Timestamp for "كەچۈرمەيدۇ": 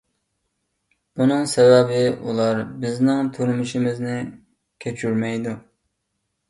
4.87-5.57